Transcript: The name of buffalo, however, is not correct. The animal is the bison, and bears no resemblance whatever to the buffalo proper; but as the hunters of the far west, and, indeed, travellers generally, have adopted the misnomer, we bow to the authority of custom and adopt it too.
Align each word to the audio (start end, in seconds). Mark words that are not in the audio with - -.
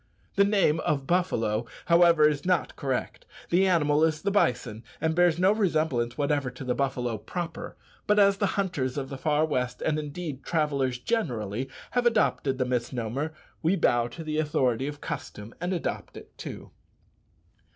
The 0.35 0.43
name 0.43 0.79
of 0.79 1.05
buffalo, 1.05 1.67
however, 1.85 2.27
is 2.27 2.43
not 2.43 2.75
correct. 2.75 3.27
The 3.51 3.67
animal 3.67 4.03
is 4.03 4.19
the 4.23 4.31
bison, 4.31 4.83
and 4.99 5.13
bears 5.13 5.37
no 5.37 5.51
resemblance 5.51 6.17
whatever 6.17 6.49
to 6.49 6.63
the 6.63 6.73
buffalo 6.73 7.19
proper; 7.19 7.77
but 8.07 8.17
as 8.17 8.37
the 8.37 8.47
hunters 8.57 8.97
of 8.97 9.09
the 9.09 9.17
far 9.19 9.45
west, 9.45 9.79
and, 9.83 9.99
indeed, 9.99 10.43
travellers 10.43 10.97
generally, 10.97 11.69
have 11.91 12.07
adopted 12.07 12.57
the 12.57 12.65
misnomer, 12.65 13.31
we 13.61 13.75
bow 13.75 14.07
to 14.07 14.23
the 14.23 14.39
authority 14.39 14.87
of 14.87 15.01
custom 15.01 15.53
and 15.61 15.71
adopt 15.71 16.17
it 16.17 16.35
too. 16.35 16.71